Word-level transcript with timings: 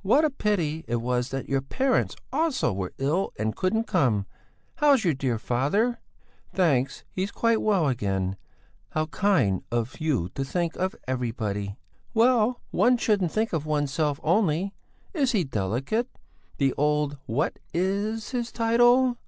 "What 0.00 0.24
a 0.24 0.30
pity 0.30 0.86
it 0.88 1.02
was 1.02 1.28
that 1.28 1.50
your 1.50 1.60
parents, 1.60 2.16
also, 2.32 2.72
were 2.72 2.94
ill 2.96 3.34
and 3.38 3.54
couldn't 3.54 3.84
come! 3.84 4.24
How's 4.76 5.04
your 5.04 5.12
dear 5.12 5.38
father?" 5.38 6.00
"Thanks. 6.54 7.04
He's 7.10 7.30
quite 7.30 7.60
well 7.60 7.86
again. 7.88 8.38
How 8.92 9.04
kind 9.04 9.62
of 9.70 10.00
you 10.00 10.30
to 10.30 10.44
think 10.46 10.76
of 10.76 10.96
everybody!" 11.06 11.76
"Well, 12.14 12.62
one 12.70 12.96
shouldn't 12.96 13.32
think 13.32 13.52
of 13.52 13.66
oneself 13.66 14.18
only! 14.22 14.72
Is 15.12 15.32
he 15.32 15.44
delicate, 15.44 16.08
the 16.56 16.72
old 16.78 17.18
what 17.26 17.58
is 17.74 18.30
his 18.30 18.50
title?" 18.50 19.18